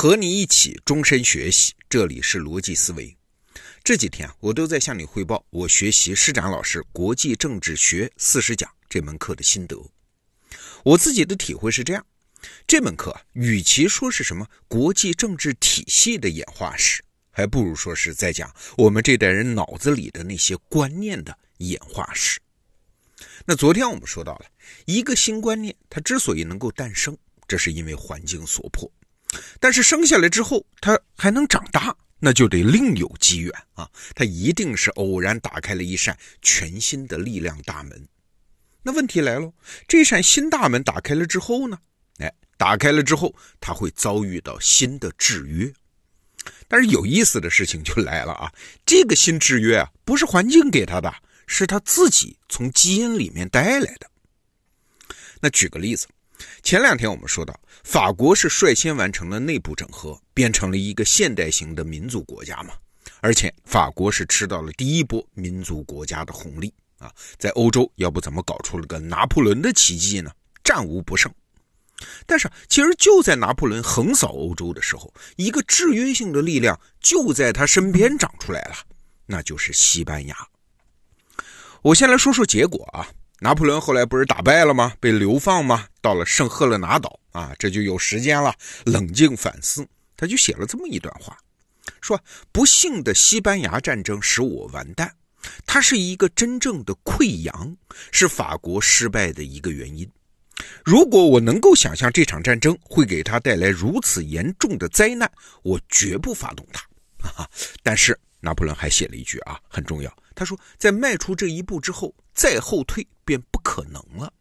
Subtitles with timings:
[0.00, 3.14] 和你一起终身学习，这里是逻辑思维。
[3.84, 9.76] 这几天我都在向你汇报我学习施展老师《国际政治学四十讲》这门课的心得。
[10.84, 12.02] 我自己的体会是这样：
[12.66, 22.40] 这门课与其说是什么国际政治体系的演化史，还不如说是在讲我们这代人脑子里的那些观念的演化史。
[23.44, 24.46] 那昨天我们说到了
[24.86, 27.14] 一个新观念，它之所以能够诞生，
[27.46, 28.90] 这是因为环境所迫。
[29.60, 33.88] 但是生下来之后，它还能长大，那就得另有机缘啊！
[34.14, 38.08] 它一定是偶然打开了一扇全新的力量大门。
[38.82, 39.52] 那问题来了，
[39.86, 41.78] 这扇新大门打开了之后呢？
[42.18, 45.72] 哎，打开了之后，它会遭遇到新的制约。
[46.66, 48.52] 但是有意思的事情就来了啊！
[48.84, 51.14] 这个新制约啊，不是环境给他的，
[51.46, 54.10] 是他自己从基因里面带来的。
[55.40, 56.08] 那举个例子。
[56.62, 62.74] 前两天我们说到，法国是率先完成了内部整合，变成了一个现代型的民族国家嘛。
[63.20, 70.30] 而且法国是吃到了第一波民族国家的红利啊，在欧洲要不怎么搞出了个拿破仑的奇迹呢？
[70.62, 71.32] 战无不胜。
[72.24, 78.76] 但是其实就在拿破仑横扫欧洲的时候，一个制约性的力量就在他身边长出来了，
[79.26, 80.36] 那就是西班牙。
[81.82, 83.08] 我先来说说结果啊。
[83.42, 84.92] 拿破仑后来不是打败了吗？
[85.00, 85.86] 被流放吗？
[86.02, 89.86] 到了圣赫勒拿岛啊，这就有时间了，冷静反思。
[90.14, 91.38] 他就写了这么一段话，
[92.02, 95.10] 说：“不幸的西班牙战争使我完蛋，
[95.64, 97.74] 它是一个真正的溃疡，
[98.12, 100.06] 是法国失败的一个原因。
[100.84, 105.30] 如果我能够想象这场战争会给他带来如此严重的灾难，
[105.62, 107.48] 我绝不发动它。
[107.82, 110.14] 但是拿破仑还写了一句啊，很重要。
[110.34, 114.32] 他说，在迈出这一步之后。”再后退便不可能了。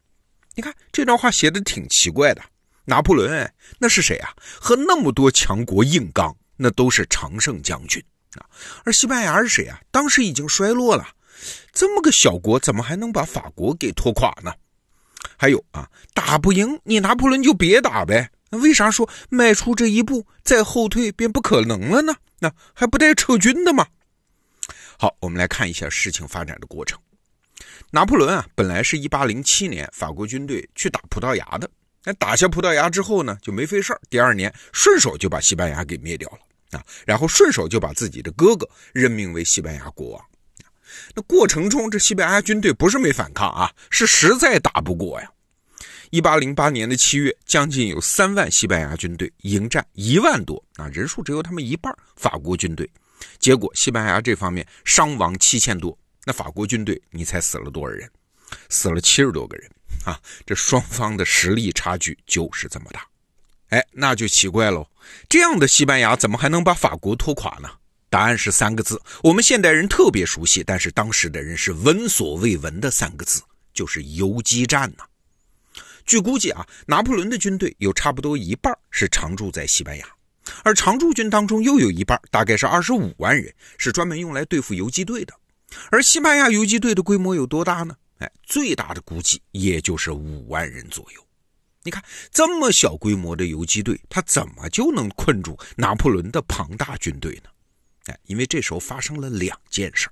[0.55, 2.41] 你看这段话写的挺奇怪的。
[2.85, 4.33] 拿破仑那是谁啊？
[4.57, 8.01] 和那么多强国硬刚，那都是常胜将军
[8.35, 8.45] 啊。
[8.85, 9.81] 而西班牙是谁啊？
[9.91, 11.09] 当时已经衰落了，
[11.73, 14.53] 这么个小国怎么还能把法国给拖垮呢？
[15.37, 18.31] 还有啊，打不赢你拿破仑就别打呗。
[18.49, 22.15] 那为啥说迈出这一步再后退便不可能了呢？
[22.39, 23.85] 那还不带撤军的吗？
[24.97, 26.97] 好，我们来看一下事情发展的过程。
[27.91, 31.67] 拿破仑啊，本来是一八零七年法国军队去打葡萄牙的。
[32.03, 40.25] 那打下葡萄牙之后呢，就没费事儿，第二年顺手就把西班牙给灭掉了啊，然后顺手就把自己的哥哥任命为西班牙国王。
[41.15, 45.31] 那过程中，这西班牙军队不是没反抗啊，是实在打不过呀。
[46.11, 52.87] 一八零八年的七月，将近有三万西班牙军队迎战一万多啊，人数只有他们一半法国军队，
[53.39, 55.97] 结果西班牙这方面伤亡七千多。
[56.29, 58.07] 那法国军队，你猜死了多少人？
[58.69, 59.67] 死了七十多个人
[60.05, 60.21] 啊！
[60.45, 63.03] 这双方的实力差距就是这么大。
[63.69, 64.87] 哎，那就奇怪喽，
[65.27, 67.67] 这样的西班牙怎么还能把法国拖垮呢？
[68.11, 73.41] 答案是三个字，我们现代人特别熟悉，但是当时的人是闻所未闻的三个字，
[73.73, 75.05] 就是游击战呐。
[76.05, 80.05] 据估计啊，拿破仑的军队有差不多一半是常驻在西班牙，
[80.63, 85.33] 而常驻军当中又有一半，大概是二十五万人，是专门用来对付游击队的。
[85.91, 87.95] 而西班牙游击队的规模有多大呢？
[88.19, 91.25] 哎，最大的估计也就是五万人左右。
[91.83, 97.49] 你看这么小规模的游击队，他怎么就能困住拿破仑的庞大军队呢？
[98.07, 100.09] 哎，因为这时候发生了两件事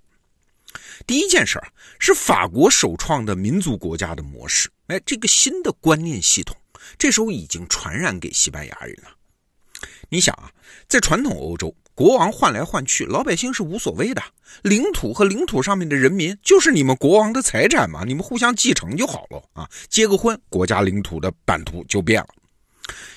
[1.06, 1.62] 第一件事
[2.00, 6.56] 是法国首创的民族国家的模式，哎，这个新的观念系统，
[6.98, 9.10] 这时候已经传染给西班牙人了。
[10.08, 10.50] 你想啊，
[10.88, 11.76] 在传统欧洲。
[11.98, 14.22] 国王换来换去，老百姓是无所谓的。
[14.62, 19.68] 领土和领土上面的人民就是你们国王的财产嘛，你们互相继承就好了啊。
[19.90, 22.28] 结个婚，国家领土的版图就变了。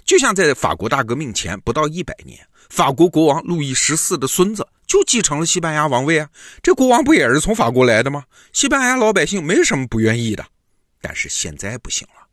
[0.02, 2.40] 就像在法国大革命前不到一百年，
[2.70, 6.26] 法国国王路易十四的孙子就继承了西班牙王位啊。
[6.62, 8.24] 这国王不也是从法国来的吗？
[8.54, 10.42] 西班牙老百姓没什么不愿意的。
[11.02, 12.26] 但是现在不行了，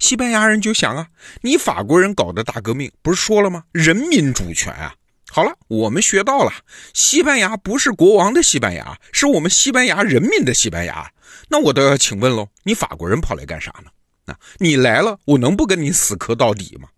[0.00, 1.08] 西班牙人就想啊，
[1.42, 3.64] 你法国人搞的大革命不是说了吗？
[3.72, 4.94] 人民主权啊。
[5.34, 6.52] 好了，我们学到了，
[6.92, 11.10] 西班牙不是国王的西班牙，是我们西班牙人民的西班牙。
[11.48, 13.90] 那我倒要请问喽，你法国人跑来干啥呢？
[14.26, 16.90] 啊，你来了，我能不跟你死磕到底吗？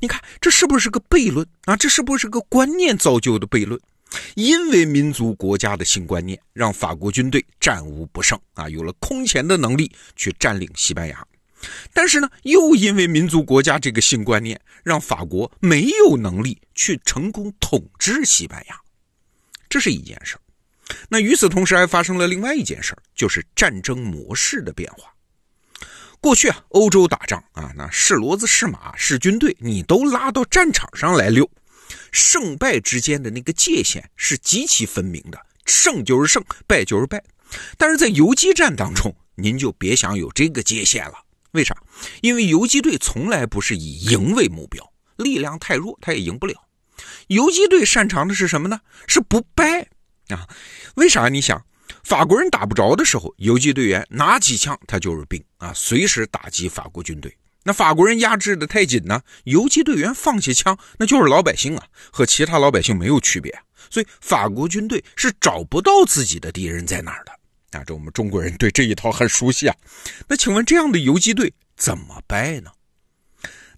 [0.00, 1.76] 你看这是不是个悖论啊？
[1.76, 3.80] 这是不是个观念造就的悖论？
[4.34, 11.24] 因为民族国家的新观念，让法国军队战无不胜啊，有了空前的能力去占领西班牙。
[11.92, 18.80] 但是呢，又因为民族国家这个新观念，让法国没有能力去成功统治西班牙，
[19.68, 20.36] 这是一件事
[21.08, 25.12] 那与此同时，还发生了另外一件事就是战争模式的变化。
[26.20, 31.50] 过去啊，欧洲打仗啊，那是骡子是马是军队，你都拉到战场上来溜，
[32.12, 37.22] 胜败之间的那个界限是极其分明的，胜就是胜，败就是败。
[37.76, 41.23] 但是在游击战当中，您就别想有这个界限了。
[41.54, 41.76] 为啥？
[42.20, 46.54] 因为游击队从来不是以赢为目标，力量太弱，他也赢不了。
[47.28, 48.80] 游击队擅长的是什么呢？
[49.06, 49.88] 是不败
[50.28, 50.48] 啊。
[50.96, 51.28] 为啥？
[51.28, 51.64] 你想。
[52.02, 57.34] 法国人打不着的时候，游击队员拿起枪，他就是兵啊，随时打击法国军队。
[57.62, 63.56] 那法国人压制的太紧呢，游击队员放下枪，那就是老百姓啊，和其他老百姓没有区别。
[63.90, 67.32] 所以法国军队是找不到自己的敌人在哪儿的
[67.74, 67.84] 啊。
[67.84, 69.76] 这我们中国人对这一套很熟悉啊。
[70.28, 72.70] 那请问这样的游击队怎么败呢？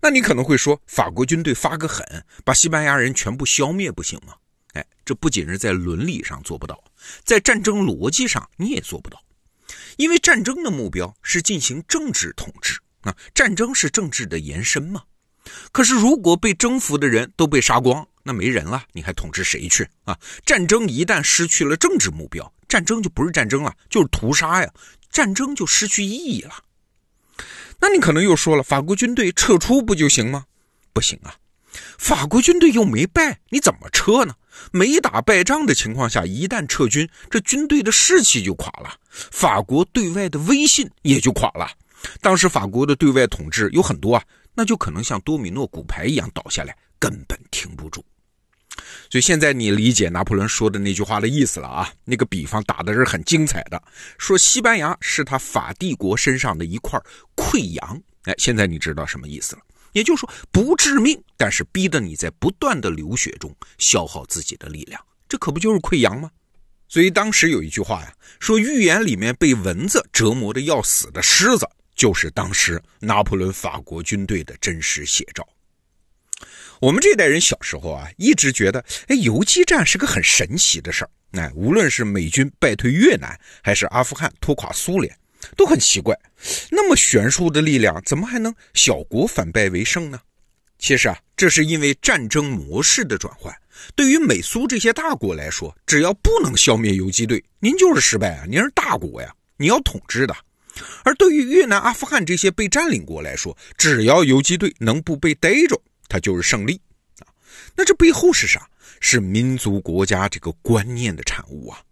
[0.00, 4.34] 那你可能会说，法国军队发个狠，把西班牙人全部消灭不行吗？
[4.74, 6.84] 哎，这不仅是在伦理上做不到。
[7.24, 9.20] 在战争逻辑上，你也做不到，
[9.96, 15.02] 因为战争的目标是进行政治统治啊，战争是政治的延伸嘛。
[15.72, 20.18] 可是，如果被征服的人都被杀光，那没人了，你还统治谁去啊？
[20.44, 24.68] 战争一旦失去了政治目标，战争就不是战争了，就是屠杀呀，
[25.12, 26.52] 战争就失去意义了。
[27.78, 30.44] 那你可能又说了，法国军队撤出不就行吗？
[30.92, 31.36] 不行啊。
[31.98, 34.34] 法国军队又没败，你怎么撤呢？
[34.72, 41.70] 没打败仗的情况下，一旦撤军，这军队的士气就垮了，法国对外的威信也就垮了。
[42.20, 44.24] 当时法国的对外统治有很多啊，
[44.54, 48.02] 那就可能像多米诺骨牌一样倒下来，根本停不住。
[49.10, 51.92] 所以现在你理解拿破仑说的那句话的意思了啊？
[52.04, 53.82] 那个比方打的是很精彩的，
[54.18, 57.00] 说西班牙是他法帝国身上的一块
[57.36, 58.02] 溃疡。
[58.24, 59.62] 哎，现在你知道什么意思了？
[59.92, 66.30] 也就是说，不致命，但是逼得你在不断的流血中消耗自己的力量，这可不就是溃疡吗？
[66.88, 75.46] 所以当时有一句话呀，说预言里面被蚊子折磨的要死的狮子，就是当时拿破仑法国军队的真实写照。
[76.80, 81.10] 我们这代人小时候啊，一直觉得，哎，游击战是个很神奇的事儿。
[81.32, 85.16] 哎，无论是美军败退越南，还是阿富汗拖垮苏联。
[85.56, 86.18] 都很奇怪，
[86.70, 90.18] 那么悬殊的力量，怎么还能小国反败为胜呢？
[90.78, 93.54] 其实啊，这是因为战争模式的转换。
[93.94, 98.44] 对于美苏这些大国来说，只要不能消灭游击队，您就是失败啊！
[98.48, 100.34] 您是大国呀，你要统治的。
[101.04, 106.80] 而对于越南、阿富汗这些被占领国来说，只要游击队能不被逮着，它就是胜利
[107.18, 107.26] 啊。
[107.74, 108.68] 那这背后是啥？
[109.00, 111.82] 是民族国家这个观念的产物啊。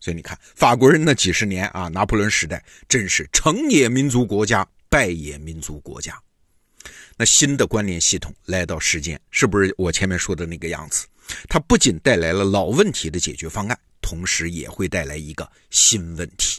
[0.00, 6.18] 所以你看，法国人那几十年啊，拿破仑时代真是成也民族国家，败也民族国家。
[7.18, 11.06] 那新的观念系统来到世间，是不是我前面说的那个样子？
[11.50, 16.58] 它不仅带来了老问题的解决方案，同时也会带来一个新问题。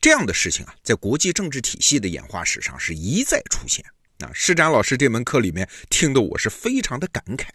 [0.00, 3.84] 这样的事情啊，在国际政治体系的演化史上是一再出现。
[4.18, 7.48] 那施展老师这门课里面听得我是非常的感慨。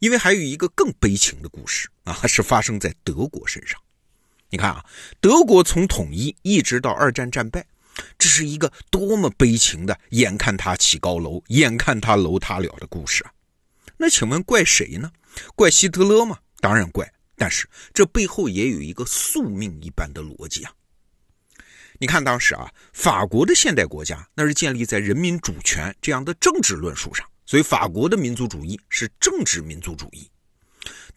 [0.00, 3.78] 因为还有一个更悲情的故事啊，是发生在德国身上。
[4.48, 4.84] 你看啊，
[5.20, 7.66] 德国从统一一直到二战战败，
[8.18, 13.32] 这是一个多么悲情的，眼看他起高楼，眼看他楼塌了的故事啊！
[13.98, 15.12] 那请问怪谁呢？
[15.54, 16.38] 怪希特勒吗？
[16.60, 17.12] 当然怪。
[17.36, 20.72] 但是这背后也有一个宿命一般的逻辑啊！
[22.00, 27.24] 你看当时啊，法国的现代国家那是建立在人民主权这样的政治论述上。
[27.44, 30.30] 所以，法国的民族主义是政治民族主义，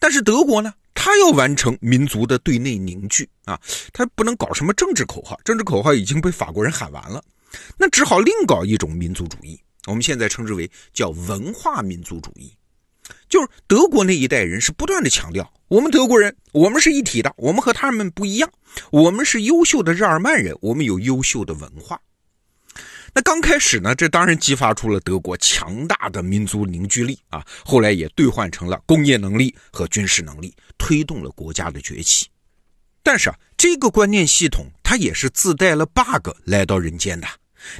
[0.00, 3.56] 但是德国呢，他要完成民族的对内凝聚啊，
[3.92, 7.22] 他不能搞什么政治口号，政治口号已经被法国人喊完了，
[7.78, 12.52] 那只好另搞一种民族主义，我们现在称之为叫文化民族主义，
[13.34, 18.48] 就是德国那一代人是不断的强调，我们德国人，我们是一体的，我们和他们不一样，
[18.92, 22.00] 我们是优秀的日耳曼人，我们有优秀的文化。
[23.12, 32.28] 那刚开始呢，这当然激发出了德国强大的民族凝聚力啊，后来也兑换成了工业能力和军事能力，推动了国家的崛起。
[33.02, 37.26] 但是啊，这个观念系统它也是自带了 bug 来到人间的。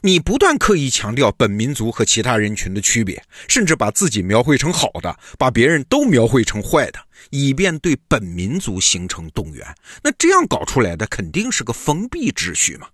[0.02, 6.98] 你不断刻意强调本民族和其他人群的区别，甚至把自己描绘成好的，把别人都描绘成坏的，
[7.30, 9.66] 以便对本民族形成动员。
[10.02, 12.88] 那这样搞出来的肯定是个封闭秩序嘛。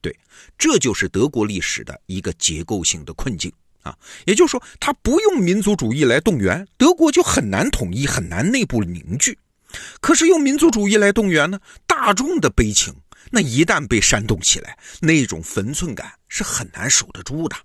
[0.00, 0.14] 对，
[0.58, 3.50] 这就是德国历史的一个结构性的困境
[3.82, 3.96] 啊！
[4.26, 9.38] 也就是说，他不用民族主义来动员，德国就很难统一，很难内部凝聚。
[10.00, 12.94] 可是用民族主义来动员呢，大众的悲情，
[13.30, 17.56] 那一旦被煽动起来，那种分寸感是很难守得住的。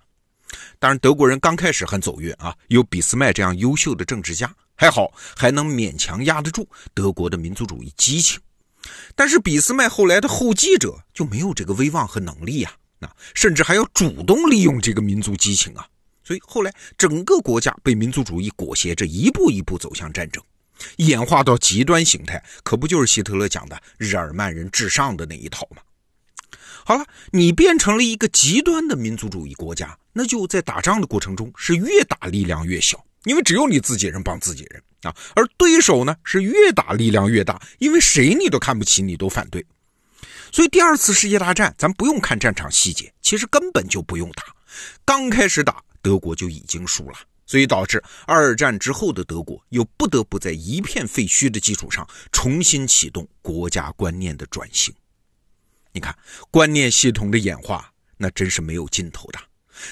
[0.79, 8.39] 当然，德国人刚开始很走运啊，有俾斯麦这样优秀的政治家，还好还能勉强压得住德国的民族主义激情。
[9.15, 15.85] 但是俾斯麦后来的后继者就没有这个威望和能力呀，那甚至还要主动利用这个民族激情啊。
[16.23, 20.41] 所以后来整个国家被民族主义裹挟着，一步一步走向战争，
[20.97, 25.81] 演化到极端形态，可不就是希特勒讲的日耳曼人至上的那一套吗？
[26.85, 39.63] 好了，你变成了一个极端的民族主义国家，那就在打仗的过程中是越打力量越小，因为只有你自己人帮自己人啊，而对手呢是越打力量越大，因为谁你都看不起，你都反对。
[40.51, 44.43] 所以第二次世界大战，咱不用看战场细节，其实根本就不用打，
[45.05, 47.19] 刚开始打德国就已经输了，
[47.49, 54.93] 所以导致二战之后的德国又不得不在一片废墟的基础上重新启动国家观念的转型。
[55.91, 56.15] 你看，
[56.51, 59.39] 观念系统的演化，那真是没有尽头的。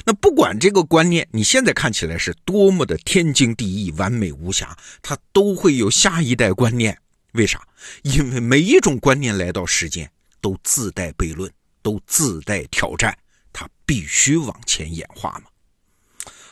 [0.06, 6.96] 那不管这个观念你现在看起来是多么的天经地义、完美无瑕，它都会有下一代观念。
[7.32, 7.68] 为啥？
[8.04, 13.18] 因为每一种观念来到世间，都自带悖论，都自带挑战，
[13.52, 15.50] 它必须往前演化嘛。